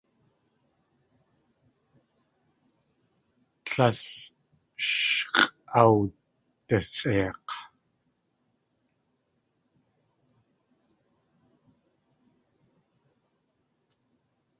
Tlél 3.67 3.97
sh 4.85 5.19
x̲ʼawdasʼeik̲. 5.33 7.51